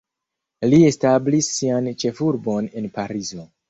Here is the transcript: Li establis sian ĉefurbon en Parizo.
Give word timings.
Li 0.71 0.79
establis 0.87 1.51
sian 1.59 1.93
ĉefurbon 2.05 2.75
en 2.79 2.93
Parizo. 3.01 3.53